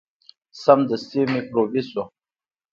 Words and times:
سمدستي 0.63 1.21
میکروبي 1.31 1.81
شو. 1.89 2.03